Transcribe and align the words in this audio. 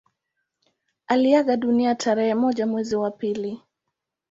Aliaga 1.07 1.57
dunia 1.57 1.95
tarehe 1.95 2.35
moja 2.35 2.67
mwezi 2.67 2.95
wa 2.95 3.11
pili 3.11 3.61